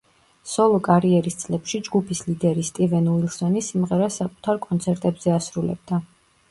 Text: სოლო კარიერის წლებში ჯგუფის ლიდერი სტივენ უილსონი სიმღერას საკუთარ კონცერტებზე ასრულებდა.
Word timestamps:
სოლო 0.51 0.79
კარიერის 0.87 1.37
წლებში 1.41 1.81
ჯგუფის 1.89 2.21
ლიდერი 2.31 2.65
სტივენ 2.71 3.13
უილსონი 3.15 3.65
სიმღერას 3.69 4.19
საკუთარ 4.25 4.63
კონცერტებზე 4.69 5.37
ასრულებდა. 5.41 6.07